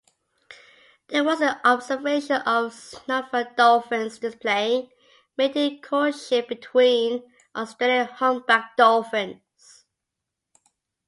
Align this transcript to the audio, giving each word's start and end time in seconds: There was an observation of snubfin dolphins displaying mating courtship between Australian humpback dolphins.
There 1.09 1.23
was 1.23 1.41
an 1.41 1.57
observation 1.63 2.37
of 2.41 2.73
snubfin 2.73 3.55
dolphins 3.55 4.17
displaying 4.17 4.89
mating 5.37 5.83
courtship 5.83 6.47
between 6.47 7.21
Australian 7.55 8.07
humpback 8.07 8.75
dolphins. 8.77 9.85